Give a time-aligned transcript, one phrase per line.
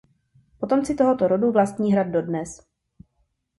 [0.59, 2.67] Potomci tohoto rodu vlastní hrad dodnes.